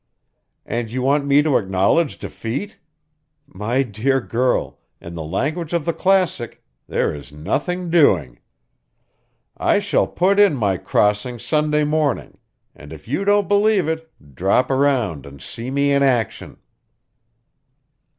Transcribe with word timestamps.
And 0.65 0.89
you 0.89 1.03
want 1.03 1.27
me 1.27 1.43
to 1.43 1.57
acknowledge 1.59 2.17
defeat! 2.17 2.79
My 3.45 3.83
dear 3.83 4.19
girl, 4.19 4.79
in 4.99 5.13
the 5.13 5.21
language 5.21 5.73
of 5.73 5.85
the 5.85 5.93
classic, 5.93 6.63
there 6.87 7.13
is 7.13 7.31
nothing 7.31 7.91
doing. 7.91 8.39
I 9.57 9.77
shall 9.77 10.07
put 10.07 10.39
in 10.39 10.55
my 10.55 10.77
crossing 10.77 11.37
Sunday 11.37 11.83
morning, 11.83 12.39
and 12.73 12.91
if 12.91 13.07
you 13.07 13.23
don't 13.25 13.47
believe 13.47 13.87
it, 13.87 14.11
drop 14.33 14.71
around 14.71 15.27
and 15.27 15.39
see 15.39 15.69
me 15.69 15.91
in 15.91 16.01
action." 16.01 16.57